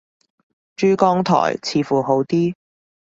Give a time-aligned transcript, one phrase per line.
[0.75, 2.55] 珠江台似乎好啲